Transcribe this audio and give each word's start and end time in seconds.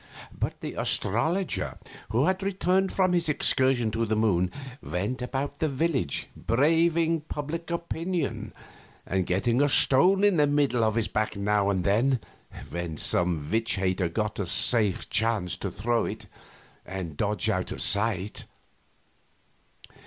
But 0.35 0.61
the 0.61 0.73
astrologer, 0.81 1.77
who 2.09 2.25
had 2.25 2.41
returned 2.41 2.91
from 2.91 3.13
his 3.13 3.29
excursion 3.29 3.91
to 3.91 4.03
the 4.03 4.15
moon, 4.15 4.49
went 4.81 5.21
about 5.21 5.59
the 5.59 5.69
village, 5.69 6.25
braving 6.35 7.21
public 7.27 7.69
opinion, 7.69 8.51
and 9.05 9.27
getting 9.27 9.61
a 9.61 9.69
stone 9.69 10.23
in 10.23 10.37
the 10.37 10.47
middle 10.47 10.83
of 10.83 10.95
his 10.95 11.07
back 11.07 11.37
now 11.37 11.69
and 11.69 11.83
then 11.83 12.19
when 12.71 12.97
some 12.97 13.47
witch 13.51 13.73
hater 13.75 14.09
got 14.09 14.39
a 14.39 14.47
safe 14.47 15.07
chance 15.07 15.55
to 15.57 15.69
throw 15.69 16.05
it 16.07 16.25
and 16.83 17.15
dodge 17.15 17.47
out 17.47 17.71
of 17.71 17.79
sight. 17.79 18.45